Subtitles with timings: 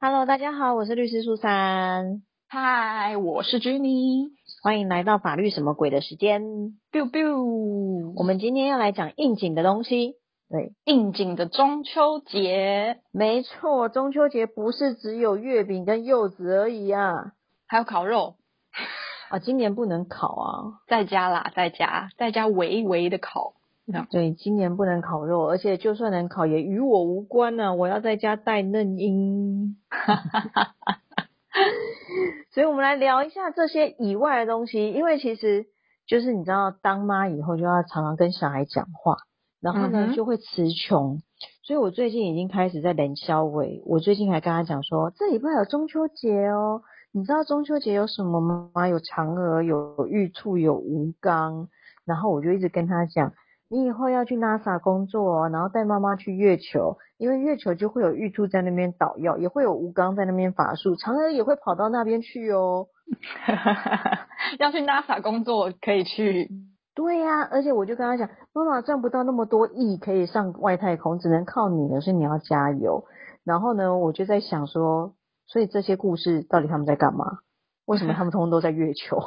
[0.00, 4.30] Hello，大家好，我是律师苏珊，嗨，我是 Jenny。
[4.62, 6.40] 欢迎来到法律什么鬼的时间。
[6.92, 10.14] biu biu，我们今天要来讲应景的东西。
[10.48, 17.32] 对，应景的中秋节，没错，中秋节不是只有月饼跟柚子而已啊！
[17.66, 18.36] 还有烤肉，
[19.30, 20.78] 啊，今年不能烤啊。
[20.86, 23.54] 在家啦，在家，在家微微的烤。
[24.10, 29.76] 对，今年不能烤肉，而且就算能烤，也与我无关呢、我要在家带嫩婴。
[32.52, 35.66] 所以，我们来聊一下这些以外的东西，因为其实
[36.06, 39.16] 就是你知道，当妈以后就要常常跟小孩讲话，
[39.60, 41.20] 然后呢、嗯就会词穷。
[41.62, 46.82] 所以我最近已经开始在冷消尾，我最近还跟他讲说，这礼拜有中秋节哦，
[47.12, 48.88] 你知道中秋节有什么吗？
[48.88, 51.68] 有嫦娥，有玉兔，有吴刚。
[52.04, 53.34] 然后我就一直跟他讲，
[53.70, 62.86] 你以后要去 NASA 工作哦，然后带妈妈去月球，因为月球就会有玉兔在那边捣药，也会有吴刚在那边法术，嫦娥也会跑到那边去哦。
[64.58, 66.50] 要去 NASA 工作可以去，
[66.94, 73.04] 对呀、而且我就跟他讲，妈妈赚不到那么多亿可以上外太空，只能靠你了，所以你要加油。
[73.44, 75.14] 然后呢，我就在想说，
[75.46, 77.38] 所以这些故事到底他们在干嘛？
[77.84, 79.18] 为什么他们通通都在月球？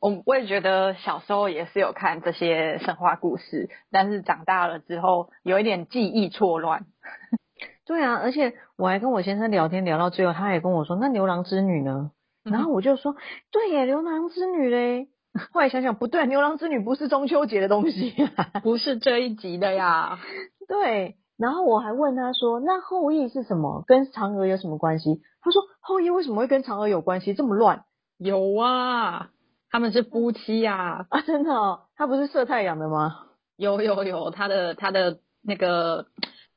[0.00, 6.86] 我我也觉得小时候也是有看这些神话故事，但是长大了之后有一点记忆错乱。
[7.84, 12.10] 对啊，而且我还跟我先生聊天聊到最后，他也跟我说，那牛郎织女呢？
[12.44, 13.16] 然后我就说，
[13.50, 15.08] 对耶，牛郎织女嘞。
[15.52, 18.60] 后来想想不对，牛郎织女不是中秋节的东西、啊。
[18.62, 20.18] 不是这一集的呀，
[20.68, 23.82] 对，然后我还问他说，那后羿是什么？
[23.86, 25.22] 跟嫦娥有什么关系？
[25.40, 27.34] 他说后羿为什么会跟嫦娥有关系？
[27.34, 27.84] 这么乱
[28.18, 29.30] 有啊，
[29.72, 31.20] 他们是夫妻呀、啊！
[31.22, 33.28] 真的哦，他不是射太阳的吗？
[33.56, 36.08] 有有有，他的他的那个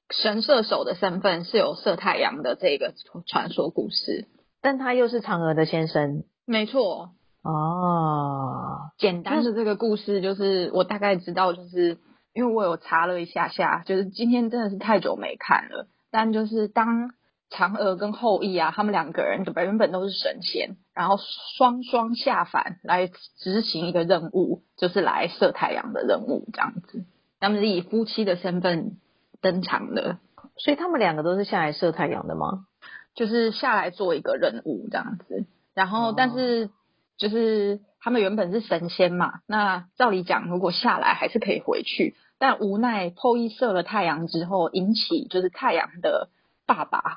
[0.10, 2.94] 神射手的身份是有射太阳的这个
[3.26, 4.28] 传说故事。
[4.62, 8.92] 但他又是嫦娥的先生没错，哦。
[8.98, 11.98] 简单的这个故事就是我大概知道，就是
[12.34, 17.12] 因为我有查了一下下，就是今天真的是太久没看了，但就是当
[17.52, 21.18] 嫦娥跟后羿啊，他们两个人原本都是神仙，然后
[21.58, 23.08] 双双下凡来
[23.38, 27.06] 执行一个任务，就是来射太阳的任务这样子。
[27.40, 28.98] 他们是以夫妻的身份
[29.42, 30.18] 登场的，
[30.58, 32.66] 所以他们两个都是下来射太阳的吗？
[33.14, 35.46] 就是下来做一个任务这样子。
[35.74, 36.70] 然后哦，但是
[37.18, 46.30] 就是他们原本是神仙嘛，那照理讲，如果下来还是可以回去，但无奈后羿射了太阳之后，引起就是太阳的
[46.66, 47.15] 爸爸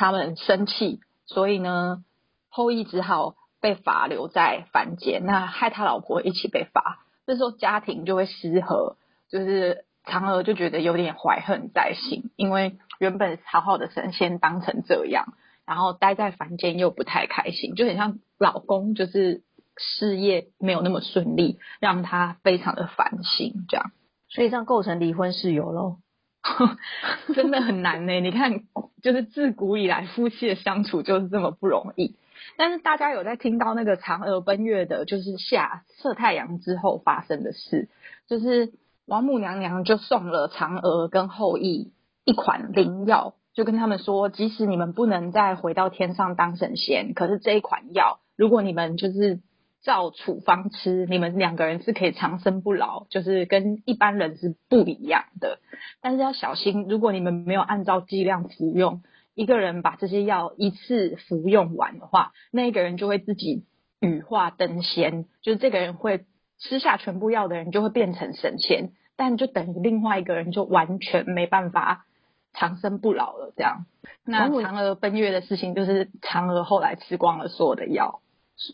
[0.00, 2.02] 他们生气，所以呢，
[2.48, 8.96] 后羿只好被罚留在凡间，那害他老婆一起被罚，这时候家庭就会失和，
[9.28, 15.34] 就是嫦娥就觉得有点怀恨在心，因为原本好好的神仙当成这样。
[15.66, 19.42] 然后待在凡间又不太开心，就很像老公就是
[19.76, 23.92] 事业没有那么顺利，让他非常的烦心，这样
[24.30, 25.98] 所以这样构成离婚事由喽。
[27.34, 28.20] 真的很难呢。
[28.20, 28.62] 你看，
[29.02, 32.16] 就是自古以来夫妻的相处就是这么不容易。
[32.56, 37.88] 但是大家有在听到那个嫦娥奔月的，就是下射太阳之后发生的事，
[38.26, 38.72] 就是
[39.06, 41.92] 王母娘娘就送了嫦娥跟后羿
[42.24, 49.40] 一款灵药，就跟他们说，即使你们不能再回到天上当神仙，可是这一款药，如果你们就是
[49.82, 55.58] 照处方吃，你们两个人是可以长生不老，就是跟一般人是不一样的。
[56.02, 59.02] 但是要小心，如果你们没有按照剂量服用，
[59.34, 63.64] 一个人把这些药一次服用完的话，那一个人就会自己
[64.00, 66.26] 羽化登仙，就是这个人会
[66.58, 72.04] 吃下全部药的人就会变成神仙，但就等于另外一个人就完全没办法
[72.52, 73.54] 长生不老了。
[73.56, 73.86] 这样，
[74.24, 78.20] 那嫦娥奔月的事情就是嫦娥后来吃光了所有的药，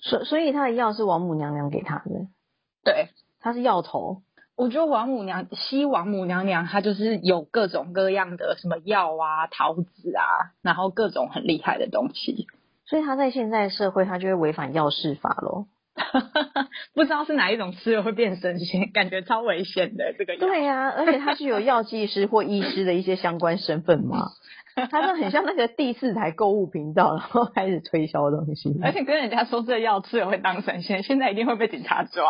[0.02, 2.26] 所所以他的药是王母娘娘给他的，
[2.84, 3.08] 对。
[3.38, 4.22] 他是药头。
[4.56, 12.48] 我觉得王母娘西王母娘娘她就是有各种各样的什么药啊、桃子啊，然后各种很厉害的东西。
[12.86, 15.66] 所以他在现在社会，他就会违反药事法喽。
[16.94, 20.40] 不知道是哪一种吃了会变神仙，感觉超危险的这个药。
[20.40, 24.30] 对呀、而且他是有药剂师或医师的一些相关身份嘛。
[24.90, 28.78] 他说很像那个第四台购物频道，然后开始推销东西。
[28.82, 32.24] 而且跟人家说这药吃了会当神仙，现在一定会被警察抓，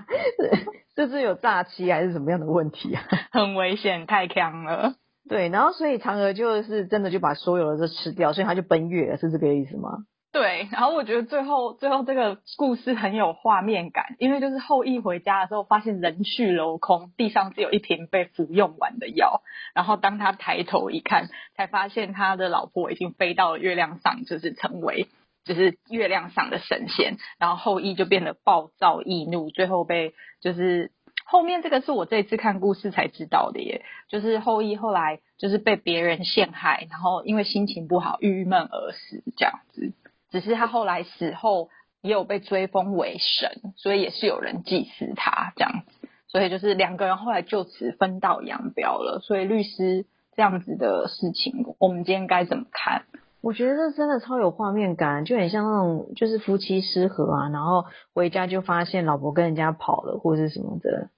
[0.94, 3.02] 这是有诈欺还是什么样的问题啊？
[3.32, 4.94] 很危险，太强了。
[5.28, 9.90] 对，然后所以嫦娥就是真的就把所有的都吃掉，所以他就奔月了，是这个意思吗？
[10.38, 19.40] 对，然后我觉得最后最后这个故事很有画面感，因为就是后羿回家的时候，发现人去楼空，地上只有一瓶被服用完的药。
[19.74, 25.08] 然后当他抬头一看，才发现他的老婆已经飞到了月亮上，就是成为
[25.46, 27.16] 就是月亮上的神仙。
[27.38, 30.12] 然后后羿就变得暴躁易怒，最后被
[30.42, 30.92] 就是
[31.24, 39.94] 后面这个是我这次看故事才知道的耶，就是后羿后来就是被别人陷害，然后因为心情不好郁闷而死这样子。
[40.30, 41.68] 只是他后来死后
[42.02, 49.20] 也有被追封为神，所以也是有人祭祀他这样子，所以就是两个人后来就此分道扬镳了。
[49.22, 53.04] 所以律师这样子的事情，我们今天该怎么看？
[53.42, 61.10] 我觉得这真的超有画面感，就很像那种就是夫妻失和啊，然后回家就发现老婆跟人家跑了或者什么的。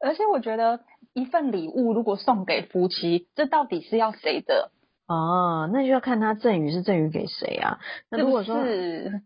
[0.00, 0.80] 而且我觉得
[1.14, 4.72] 一份礼物如果送给夫妻，这到底是要谁的？
[5.08, 7.78] 哦，那就要看他赠与是赠与给谁啊？
[8.10, 8.58] 那如果说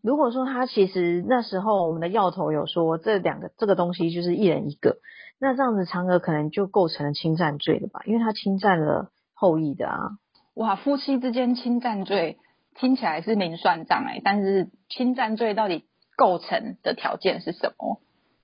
[0.03, 4.99] 如果说他其实那时候我们的药头有说这两个这个东西就是一人一个，
[5.41, 8.03] 那这样子嫦娥可能就构成了侵占罪了吧？
[8.05, 9.99] 因为他侵占了后羿的啊。
[10.53, 12.37] 哇，夫妻之间侵占罪
[12.75, 18.03] 听起来是明算账哎，但是侵占罪到底构成的条件是什么？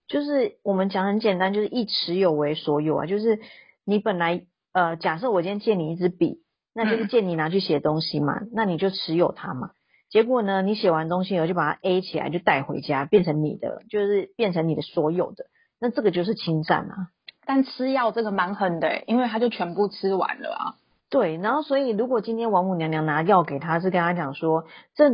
[0.09, 3.41] 就是我们讲很简单，就是一持有为所有啊，就是
[3.85, 6.46] 你本来呃，假设我今天借你一支笔。
[6.77, 9.71] 那就是借你拿去写东西嘛，那你就持有它嘛。
[10.11, 15.47] 结果呢，你写完东西以后就把它 A 起来，就带回家，变成你的，就是变成你的所有的。
[15.81, 17.09] 那这个就是侵占啊。
[17.47, 20.75] 但吃药这个蛮狠的，因为他就全部吃完了啊。
[21.17, 25.05] 对，然后所以如果今天王母娘娘拿药给他，是跟他讲说，这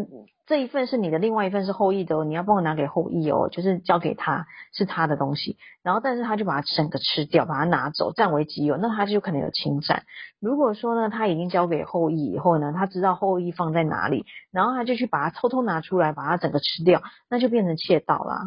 [0.46, 5.58] 这一份是你的，另外一份是后羿的，你要帮我拿给后羿哦，就是交给他是他的东西。
[5.84, 10.02] 然后但是他就把它整个吃掉，把它拿走，占为己有，那他就可能有侵占。
[10.40, 17.00] 如果说呢，他已经交给后羿以后呢，他知道后羿放在哪里，然后他就去把它偷偷拿出来，把它整个吃掉，
[17.30, 18.42] 那就变成窃盗啦。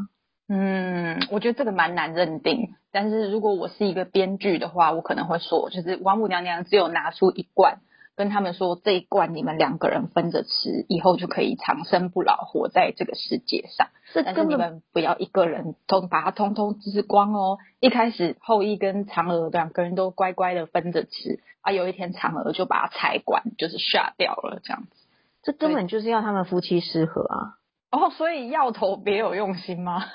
[0.47, 2.75] 嗯，我觉得这个蛮难认定。
[2.91, 7.79] 但是如果我是一个编剧的话，我可能会说，就是王母娘娘只有拿出一罐，
[8.15, 13.87] 跟他们说这一罐你们两个人分着吃，以后就可以长生不老，活在这个世界上。
[14.13, 17.57] 但是你们不要一个人通把它通通吃光哦。
[17.79, 24.89] 一开始后羿跟嫦娥两个人都乖乖的分着吃，啊，有一天嫦娥就把它拆管，就是下掉了这样子。
[25.41, 27.57] 这根本就是要他们夫妻失和啊。
[27.91, 30.05] 哦，所以药头别有用心吗？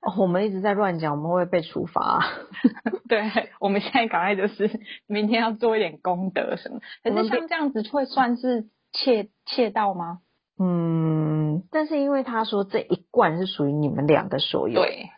[0.00, 2.24] 哦，我们一直在乱讲，我们会被处罚。
[3.08, 6.80] 对，我们现在赶快就是明天要做一点功德什么。
[7.02, 10.20] 可是像这样子会算是窃窃盗吗？
[10.58, 15.08] 嗯，但是因为他说这一罐是属于你们两个所有，对，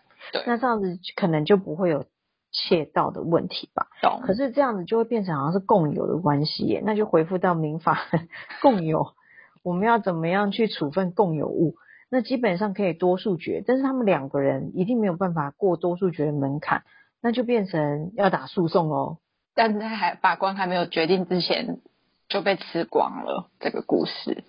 [0.46, 2.05] 那这样子可能就不会有
[2.50, 3.87] 窃盗的问题吧？
[4.02, 4.20] 懂。
[4.25, 7.99] 可是这样子就会变成好像是共有的关系耶，那就回复到民法
[8.62, 9.14] 共有，
[9.62, 11.76] 我们要怎么样去处分共有物？
[12.14, 16.82] 那基本上可以多数决，但是他们两个人一定没有办法过多数决的门槛，
[17.22, 19.16] 那就变成要打诉讼哦。
[19.54, 21.78] 但是还法官还没有决定之前
[22.28, 24.44] 就被吃光了，这个故事，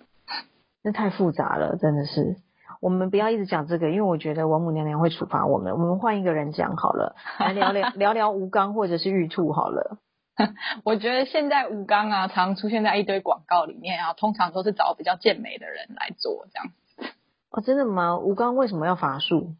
[0.82, 2.36] 那太复杂了，真的是。
[2.82, 5.72] 我们不要一直讲这个，因为我觉得王母娘娘会处罚我们。
[5.72, 9.96] 我们换一个人讲好了，来聊聊 聊聊吴刚或者是玉兔好了。
[10.84, 16.72] 我觉得现在吴刚啊，常出现在一堆广告里面啊，通常都是找比较健美的人来做这样。
[17.56, 18.18] 哦，真的吗？
[18.18, 19.54] 吴刚为什么要伐树？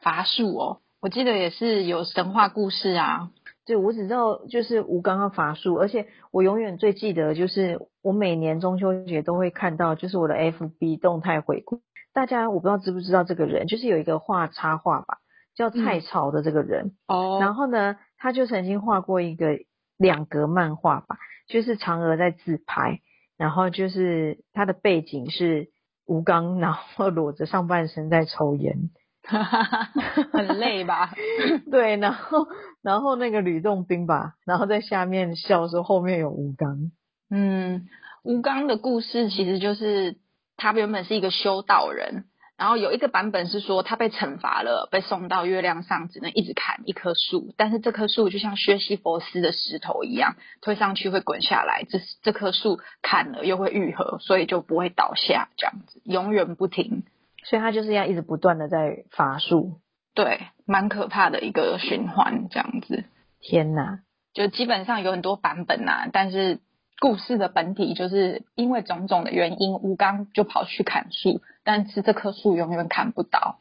[0.00, 3.32] 伐树哦，我记得也是有神话故事啊。
[3.66, 11.80] 对，我只知道就是吴刚要伐树，而且我永远最记得就是我每年中秋节都会看到，就是我的 FB 动态回顾。
[12.12, 15.18] 大家我不知道知不知道这个人，就是有一个画插画吧，
[15.56, 16.92] 叫蔡朝的这个人。
[17.08, 17.38] 哦。
[17.40, 19.58] 然后呢，他就曾经画过一个
[19.96, 23.00] 两格漫画吧，就是嫦娥在自拍，
[23.36, 25.72] 然后就是他的背景是。
[26.08, 28.90] 吴刚，然后裸着上半身在抽烟，
[30.32, 31.14] 很累吧？
[31.70, 32.48] 对，然后
[32.82, 36.90] 然后那个吕洞宾吧，然后在下面笑说后面有吴刚。
[37.30, 37.86] 嗯，
[38.24, 40.16] 吴刚的故事其实就是
[40.56, 42.24] 他原本是一个修道人。
[42.58, 47.54] 然后有一个版本是说他被惩罚了，被送到月亮上，只能一直砍一棵树。
[47.56, 51.84] 但是这棵树就像薛西佛斯的石头一样，推上去会滚下来。
[51.88, 57.04] 这这棵树砍了又会愈合，所以就不会倒下，这样子永远不停。
[57.44, 59.78] 所以他就是要一直不断的在伐树。
[60.12, 63.04] 对，蛮可怕的一个循环，这样子。
[63.40, 64.00] 天哪，
[64.34, 66.58] 就基本上有很多版本呐，但是。
[67.00, 73.58] 故事的本体就是因为种种的原因，吴刚就跑去砍树，但是这棵树永远砍不倒。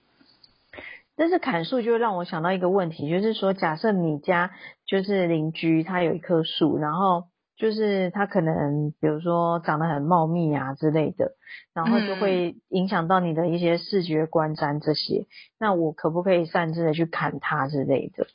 [1.15, 4.51] 但是砍树就让我想到一个问题，就是说，假设你家
[4.85, 7.25] 就是邻居他有一棵树，然后
[7.57, 11.31] 就是他可能比如说长得很茂密啊之类的，
[11.73, 15.25] 然后就会影响到你的一些视觉观瞻这些。
[15.59, 18.27] 那我可不可以擅自的去砍它之类的？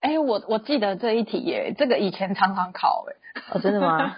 [0.00, 3.16] 哎，我我记得这一题耶，这个以前常常考哎。
[3.52, 4.16] 哦，真的吗？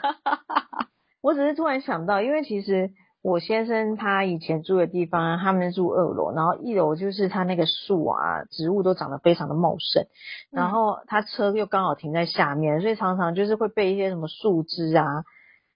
[1.23, 2.91] 我只是突然想到，因为其实。
[3.23, 10.07] 我先生他以前住的地方，他们住二楼，然后一楼就是他那个树啊，植物都长得非常的茂盛，
[10.53, 15.25] 然后他车又刚好停在下面，所以常常就是会被一些什么树枝啊，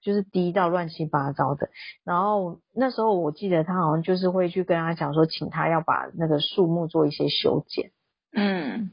[0.01, 1.71] 就是滴到乱七八糟的。
[2.05, 7.91] 然后那时候我记得他好像就是会去跟他讲说，请他要把那个树木做一些修剪。
[8.33, 8.93] 嗯，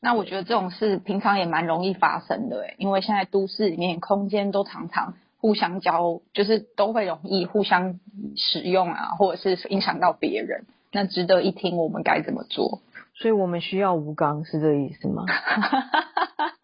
[0.00, 5.14] 那我觉得这种事平常也蛮容易发生的，因为现在都市里面空间都常常。
[5.38, 8.00] 互相交就是都会容易互相
[8.36, 10.64] 使用啊，或者是影响到别人。
[10.90, 12.80] 那值得一听，我们该怎么做？
[13.14, 15.24] 所以我们需要吴刚，是这个意思吗？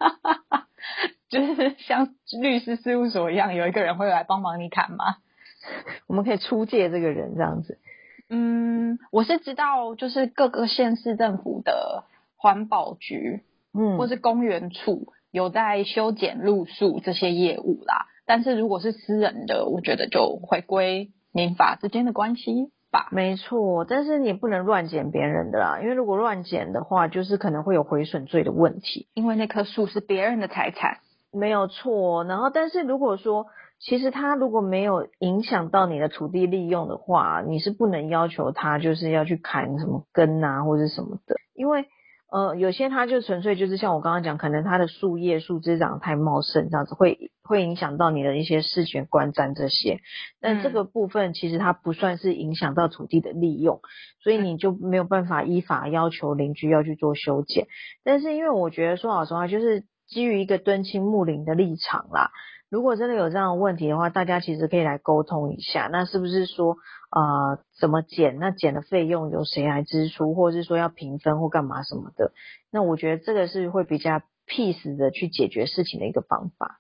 [1.29, 5.17] 就是像律师事务所一样，有一个人会来帮忙你砍吗？
[6.09, 7.79] 我们可以出借这个人这样子。
[8.31, 12.05] 嗯，我是知道，就是各个县市政府的
[12.43, 18.07] 环保局，嗯，或是公园处有在修剪路树这些业务啦。
[18.27, 23.09] 但是如果是私人的，我觉得就回归民法之间的关系吧。
[23.13, 29.07] 没错，但是你不能乱剪别人的啦，因为如果乱剪的话，就是可能会有毁损罪的问题。
[29.15, 30.99] 因为那棵树是别人的财产，
[31.31, 32.25] 没有错。
[32.25, 33.47] 然后，但是如果说
[33.79, 41.87] 其实他如果没有影响到你的土地利用的话，你是不能要求他就是要去砍什么根啊或者什么的，因为。
[42.33, 50.01] 呃，有些它就纯粹就是像我刚刚讲，可能它的树叶、树枝长得太茂盛，这样子会会影响到你的一些视觉观瞻这些。
[50.41, 53.83] 但这个部分其实它不算是影响到土地的利用，
[54.23, 57.67] 所以你就没有办法依法要求邻居要去做修剪。
[58.03, 62.31] 但是因为我觉得说老实话，就是基于一个敦亲睦邻的立场啦。
[62.69, 65.88] 如果真的有这样的问题的话，大家其实可以来沟通一下。
[65.92, 66.76] 那是不是说，
[67.11, 68.38] 呃，怎么减？
[68.38, 72.33] 那减的费用由谁来支出，或者是说要平分或干嘛什么的？
[72.71, 76.78] 那我觉得这个是会比较 peace 的去解决事情的一个方法。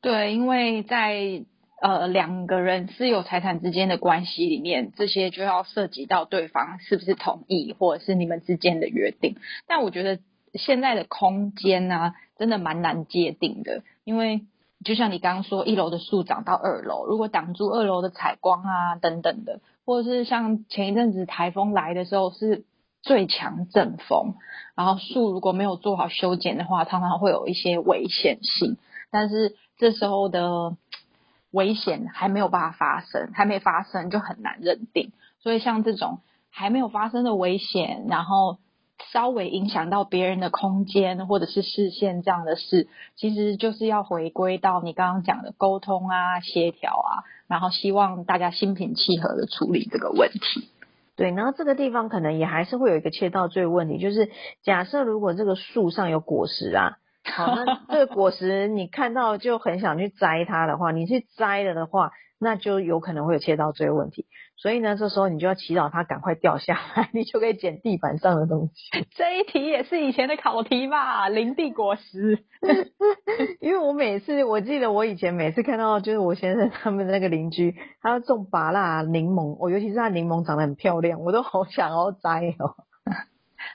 [0.00, 1.44] 对，因为在
[1.82, 9.36] 呃两个人私有财产之间的关系里面，这些就要涉及到对方是不是同意，或者是你们之间的约定。
[9.66, 10.20] 但我觉得
[10.52, 14.44] 现在的空间呢，真的蛮难界定的，因为。
[14.84, 22.64] 就像你刚刚说，一楼的树长到二楼，如果挡住二楼的采光啊等等的，或者是像前一阵子台风来的时候是
[23.00, 24.34] 最强阵风，
[24.74, 28.76] 然后树如果没有做好修剪的话，常常会有一些危险性。
[29.10, 30.76] 但是这时候的
[31.50, 35.12] 危险还没有办法发生，还没发生就很难认定。
[35.40, 36.18] 所以像这种
[36.50, 38.58] 还没有发生的危险，然后。
[39.12, 50.68] 稍微影响到别人的空间或者是视线这样的事，其实就是要回归到你刚刚讲的沟通啊、协调啊，然后希望大家心平气和的处理这个问题。
[51.16, 54.30] 对，然后这个地方可能也还是会有一个切到最问题，就是
[54.62, 62.10] 假设如果这个树上有果实啊，好，那 这个果实你看到就很想去摘它的话，你去摘了的话。
[62.40, 64.26] 那就有可能会有切到这个问题，
[64.56, 69.06] 所以呢，这时候你就要祈祷它赶快掉下来， 你就可以捡地板上的东西。
[69.16, 71.28] 这一题也是以前的考题吧？
[71.30, 72.44] 林地果实，
[73.60, 82.74] 因为我每次我记得我以前每次看到就是我先生他们那个邻居，他要种芭辣柠檬，我尤其是他柠檬长得很漂亮，我都好想要摘哦。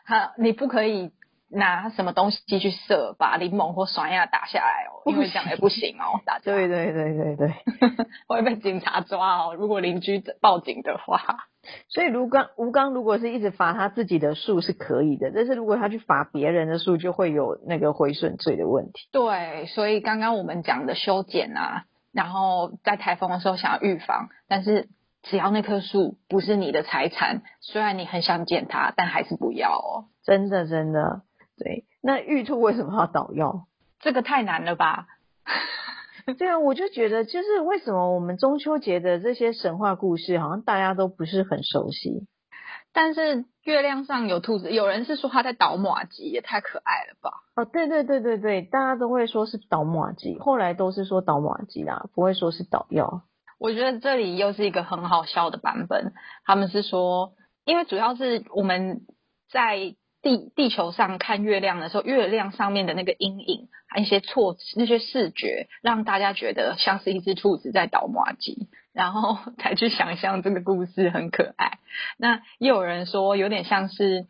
[0.05, 1.11] 好，你不可以。
[1.51, 7.53] 拿什么东西去射，把柠檬或酸亚打下来哦，因为这样也不行哦，打对对对对对，
[8.27, 9.55] 会被警察抓哦。
[9.55, 11.47] 如果邻居报警的话，
[11.89, 19.07] 所以吴刚吴刚如果是一直罚他自己的树是可以的，但是如果他去罚别人的树，就会有那个毁损罪的问题。
[19.11, 24.87] 对，所以刚刚我们讲的修剪啊，然后在台风的时候想要预防，但是
[25.23, 30.05] 只要那棵树不是你的财产，虽然你很想剪它，但还是不要哦。
[30.23, 31.23] 真的真的。
[31.59, 33.67] 对，那玉兔为什么要捣药？
[33.99, 35.07] 这个太难了吧？
[36.37, 42.27] 对啊，我就觉得，就是为什么我们中秋节的这些神话故事，好像大家都不是很熟悉。
[42.93, 47.31] 但是月亮上有兔子，有人是说他在倒马吉，也太可爱了吧？
[47.55, 53.23] 哦，对对对对对，大家都会说是倒马吉，后来都是说倒马吉啦，不会说是倒药。
[53.57, 56.13] 我觉得这里又是一个很好笑的版本，
[56.45, 57.33] 他们是说，
[57.65, 59.01] 因为主要是我们
[59.51, 59.95] 在。
[60.21, 71.79] 地地球上看月亮的时候，月亮上面的那个阴影，一些错那些视觉，让大家觉得像是一只兔子在捣麻吉， 然后才去想象这个故事很可爱。
[72.17, 74.27] 那也有人说，有点像是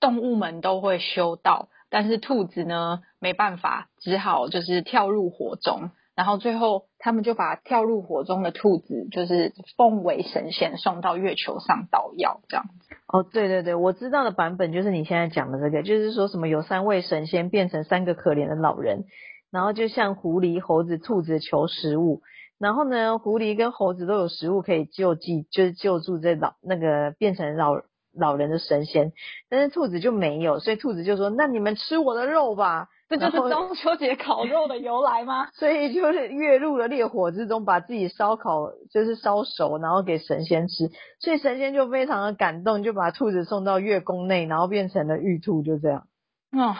[0.00, 5.90] 动物们都会修道，但是兔子呢没办法，只好就是跳入火中。
[6.14, 12.66] 然后最后他们就把跳入火中的兔子，就是奉为神仙送到月球上捣药，这样。
[13.06, 19.04] 哦，对对对，我知道的版本就是你现在讲的这个，就是说什么有三位神仙变成三个可怜的老人，
[19.50, 22.20] 然后就向狐狸、猴子、兔子求食物，
[22.58, 27.80] 然后呢，狐狸跟猴子都有食物可以救济，就是救助这老那个变成老
[28.14, 29.12] 老人的神仙，
[29.48, 32.88] 但是兔子就没有，所以兔子就说：“那你们吃我的肉吧。”
[33.20, 35.48] 这就是中秋节烤肉的由来吗？
[35.54, 40.90] 所以就是跃入了烈火之中，把自己烧烤就是烧熟，然后给神仙吃。
[41.20, 46.06] 所以神仙就非常的感动，就把兔子送到月宫内，然后变成了玉兔，就这样。
[46.52, 46.74] 哦，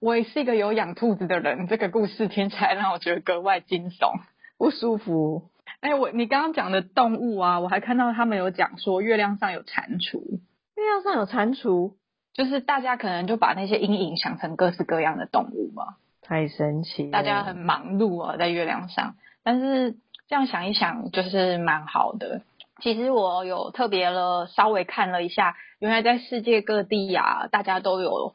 [0.00, 4.12] 我也是一个有养兔子的人，这个故事听起来让我觉得格外惊悚，
[4.58, 5.50] 不舒服。
[5.80, 10.40] 哎，我你刚刚讲的动物啊，我还看到他们有讲说月亮上有蟾蜍，
[10.76, 11.94] 月亮上有蟾蜍。
[12.32, 17.10] 就是大家可能就把那些阴影想成各式各样的动物嘛，太神奇。
[17.10, 19.96] 大家很忙碌啊，在月亮上，但是
[20.28, 22.40] 这样想一想，就是蛮好的。
[22.80, 28.34] 其实我有特别了，稍微看了一下，原来在世界各地啊，大家都有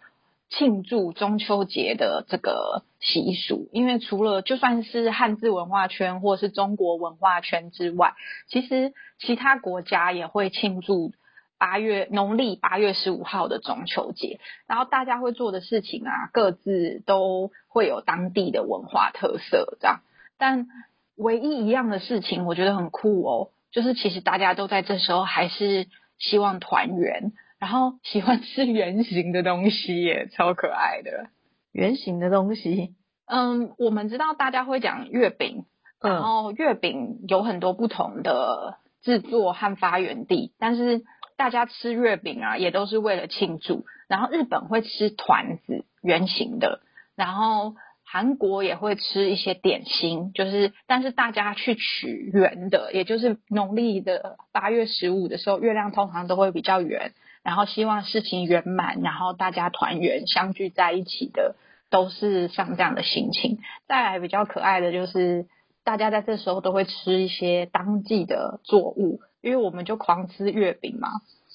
[0.50, 3.68] 庆祝中秋节的这个习俗。
[3.72, 8.13] 因为除了就算是汉字文化圈或是中国文化圈之外，
[8.48, 11.13] 其实其他国家也会庆祝。
[11.60, 20.02] 八月农历八月十五号的中秋节，然后大家会做的事情啊，各自都会有当地的文化特色，这样。
[20.38, 20.68] 但
[21.16, 25.88] 唯一一样的事情，我觉得很酷哦，就是其实大家都在这时候还是
[26.20, 31.30] 希望团圆，然后喜欢吃圆形的东西，耶，超可爱的
[31.72, 32.94] 圆形的东西。
[33.26, 35.66] 嗯，我们知道大家会讲月饼，
[36.00, 41.04] 然后月饼有很多不同的制作和发源地，但是。
[41.38, 43.86] 大家吃月饼啊，也都是为了庆祝。
[44.10, 46.82] 然后日本会吃团子，圆形的。
[47.15, 57.12] 然后韩国也会吃一些点心，就是但是大家去取圆的，也就是农历的八月十五的时候，月亮通常都会比较圆，
[57.44, 61.56] 然后希望事情圆满，然后大家团圆相聚在一起的，
[61.89, 63.60] 都是像这样的心情。
[63.88, 65.46] 再来比较可爱的就是，
[65.88, 69.22] 大家在这时候都会吃一些当季的作物。
[69.39, 71.08] 因为我们就狂吃月饼嘛，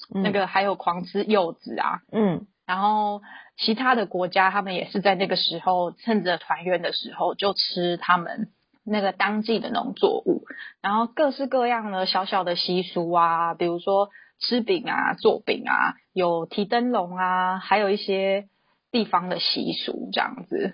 [0.09, 3.21] 那个还有狂吃柚子啊，嗯，然后
[3.57, 8.47] 其他的国家他们也是在那个时候趁着团圆的时候就吃他们
[8.83, 10.45] 那个当季的农作物，
[10.81, 18.47] 然后各式各样的小小的习俗啊，比如说吃饼啊、做饼啊，有提灯笼啊，还有一些
[18.91, 20.73] 地方的习俗这样子。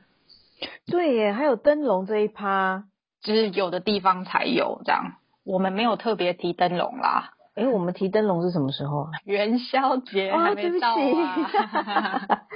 [0.85, 2.85] 对耶，还有灯笼这一趴，
[3.21, 5.13] 就是有的地方才有这样。
[5.43, 7.31] 我们没有特别提灯笼啦。
[7.55, 9.09] 哎，我们提灯笼是什么时候啊？
[9.25, 12.47] 元宵节还没到啊！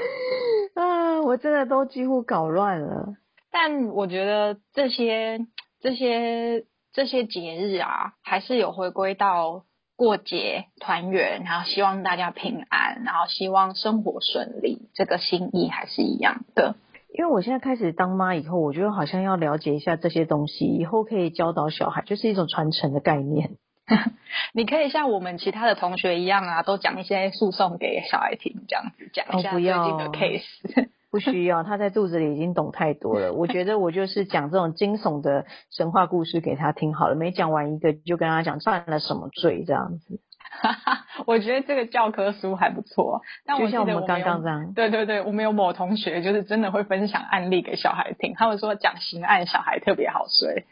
[0.76, 3.16] 啊，我真的都几乎搞乱了。
[3.52, 5.46] 但我觉得这些、
[5.82, 16.76] 这些、这些节日啊，还是有回归到过节团圆，然后希望大家平安，然后希望生活顺利，这个心意还是一样的。
[17.16, 23.52] 因为我现在开始当妈以后，我觉得好像要了解一下这些东西，以后可以教导小孩，就是一种传承的概念。
[24.54, 30.88] 你可以像我们其他的同学一样啊，都讲一些诉讼给小孩听，这样子讲一下最近的 case。
[31.12, 33.34] 不需要，他在肚子里已经懂太多了。
[33.34, 40.20] 我觉得我就是讲这种惊悚的神话故事给他听好了，每讲完一个就跟他讲犯了什么罪这样子。
[40.62, 50.66] 哈哈，我觉得这个教科书还不错，但就像我们刚刚这样，对对对，我们有某同学就是真的会分享案例给小孩听，他们说讲刑案小孩特别好睡，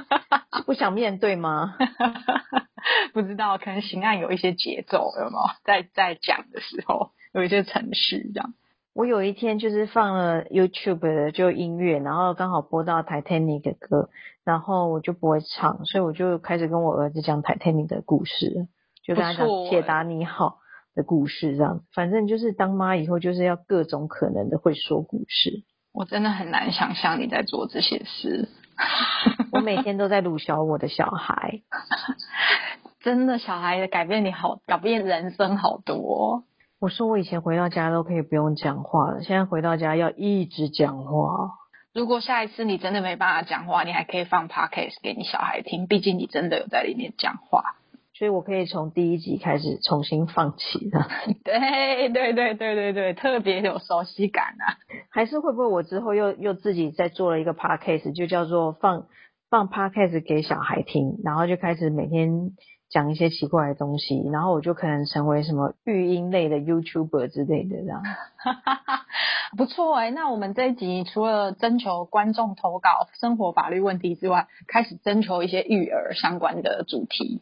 [0.66, 1.76] 不想面对吗？
[3.14, 5.54] 不知道，可能刑案有一些节奏，有没有？
[5.64, 8.54] 在在讲的时候有一些程序这样。
[8.94, 14.10] 我有一天就是放了 YouTube 的就音乐，然后刚好播到 Titanic 的歌，
[14.44, 18.68] 然后我就不会唱，所以我就开始跟我儿子讲 Titanic 的故事。
[19.02, 20.58] 就跟他讲解答你好
[20.94, 25.64] 的故事，这样，反正就是当妈以后就是要各种可能的会说故事。
[25.92, 28.48] 我真的很难想象你在做这些事。
[29.52, 31.60] 我每天都在鲁小我的小孩，
[33.00, 36.44] 真的小孩改变你好，改变人生好多。
[36.80, 41.50] 我说我以前回到家都可以不用讲话了，现在回到家要一直讲话。
[41.92, 47.76] 如果下一次你真的没办法讲话，你还可以放 podcast 给你小孩听，毕竟你真的有在里面讲话。
[48.14, 51.06] 所以我可以从第一集开始重新放起的。
[51.44, 54.76] 对对对对对对，特别有熟悉感啊！
[55.10, 59.06] 还是会不会我之后又又自己再做了一个 podcast，就叫做放
[59.50, 62.52] 放 podcast 给小孩听，然后就开始每天
[62.90, 68.02] 讲一些奇怪的东西，然后我就可能成为什么育婴类的 YouTuber 之类的这样。
[69.56, 77.40] 不错哎，那我们这一集除了征求观众投稿生活法律问题之外，开始征求一些育儿相关的主题。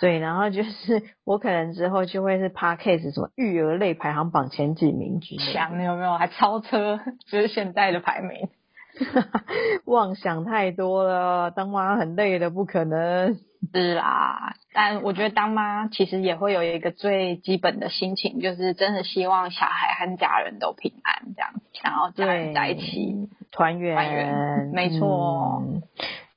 [0.00, 8.48] 对，然后就是我可能之后就会是 podcast 什么育儿类排行榜前几名之类，想有没有还超车，就是现在的排名。
[9.86, 13.38] 妄想太多了，当妈很累的，不可能。
[13.72, 21.50] 是啦，但我觉得当妈其实也会有一个最基本的心情，就是真的希望小孩和家人都平安，这样，
[21.84, 23.94] 然后家人在一起团圆。
[23.94, 25.62] 团圆，没错。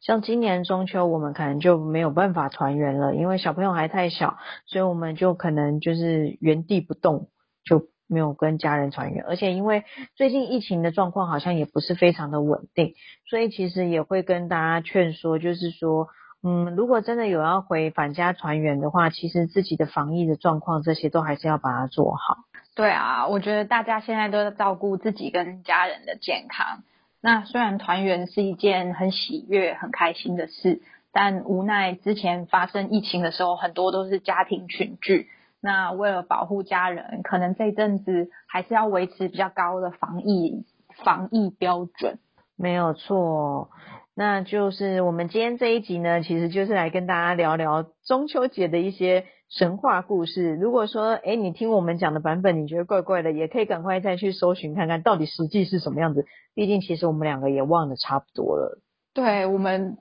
[0.05, 7.29] 像今年中秋，我们可能就没有办法团圆了，因为小朋友还太小，所以我们就可能就是原地不动，
[7.63, 9.23] 就没有跟家人团圆。
[9.25, 9.85] 而且因为
[10.17, 12.95] 最近疫情的状况好像也不是非常的稳定，
[13.29, 16.09] 所以其实也会跟大家劝说，就是说，
[16.43, 22.39] 嗯，如果真的有要回返家团圆的话，其实自己的防疫的状况这些都还是要把它做好。
[22.75, 26.83] 对啊，我觉得大家现在都在照顾自己跟家人的健康。
[27.25, 30.81] 那虽然团圆是一件很喜悦、很开心的事，
[31.13, 35.29] 但无奈之前发生疫情的时候，很多都是家庭群聚。
[35.61, 40.65] 那为了保护家人，可能这阵子还是要维持比较高的防疫
[41.05, 42.19] 防疫标准。
[42.57, 43.69] 没有错，
[44.13, 49.23] 那就是我们今天这一集呢，其实就是来跟大家聊聊中秋节的一些。
[49.55, 56.25] 神话故事，如果说，哎，你听我们讲的版本，你觉得怪怪的，也可以赶快再去搜寻看看到底实际是什么样子。
[56.55, 58.81] 毕竟，其实我们两个也忘得差不多了。
[59.13, 59.97] 对我们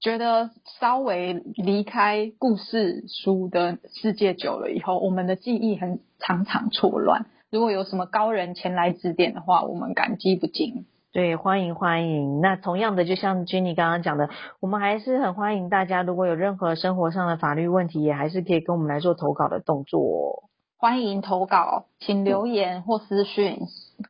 [0.00, 7.26] 觉得稍微离开故事书的世界久了以后，我们的记忆很常常错乱。
[7.48, 10.86] 如果有什么高人前来指点的话，我们感激不尽。
[11.16, 12.42] 对，欢迎欢迎。
[12.42, 14.28] 那同样的，就像 Jenny 刚刚讲的，
[14.60, 20.50] 我们还是很欢迎大家，如果有任何生活上的法律问题，也还是可以跟我们来做投稿的动作。
[20.76, 23.60] 欢迎投稿，请留言或私讯，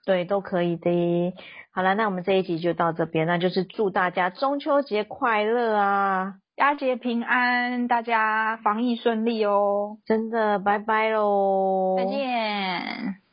[0.05, 1.33] 对，都可以的。
[1.71, 9.99] 好了，那我们这一集就到这边，那就是祝大家中秋节快乐啊，佳节平安，大家防疫顺利哦。
[10.07, 13.26] 真的，拜拜喽，再见。